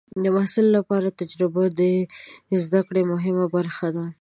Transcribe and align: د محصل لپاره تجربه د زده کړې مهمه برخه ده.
د 0.23 0.25
محصل 0.35 0.65
لپاره 0.77 1.15
تجربه 1.19 1.63
د 1.79 1.81
زده 2.63 2.81
کړې 2.87 3.01
مهمه 3.13 3.45
برخه 3.55 3.87
ده. 3.95 4.05